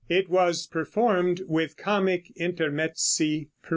[0.09, 3.49] It was performed with comic intermezzi (_sic!